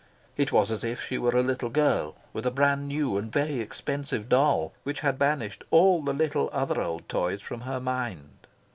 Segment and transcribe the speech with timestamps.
[0.35, 3.59] It was as if she were a little girl with a brand new and very
[3.59, 8.47] expensive doll which had banished all the little other old toys from her mind.